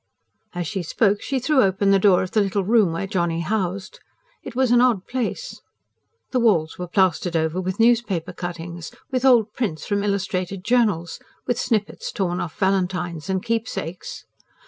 As 0.55 0.65
she 0.65 0.81
spoke, 0.81 1.21
she 1.21 1.37
threw 1.37 1.61
open 1.61 1.91
the 1.91 1.99
door 1.99 2.23
of 2.23 2.31
the 2.31 2.41
little 2.41 2.63
room 2.63 2.91
where 2.93 3.05
Johnny 3.05 3.41
housed. 3.41 3.99
It 4.41 4.55
was 4.55 4.71
an 4.71 4.81
odd 4.81 5.05
place. 5.05 5.61
The 6.31 6.39
walls 6.39 6.79
were 6.79 6.87
plastered 6.87 7.35
over 7.35 7.61
with 7.61 7.79
newspaper 7.79 8.33
cuttings, 8.33 8.91
with 9.11 9.23
old 9.25 9.53
prints 9.53 9.85
from 9.85 10.03
illustrated 10.03 10.63
journals, 10.63 11.19
with 11.45 11.59
snippets 11.59 12.11
torn 12.11 12.41
off 12.41 12.57
valentines 12.57 13.29
and 13.29 13.43
keepsakes. 13.45 14.25